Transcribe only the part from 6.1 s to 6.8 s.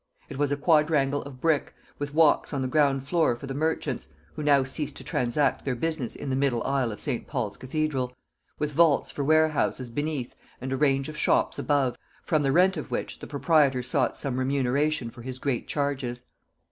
in the middle